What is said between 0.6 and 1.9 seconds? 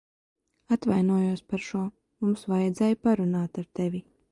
Atvainojos par šo.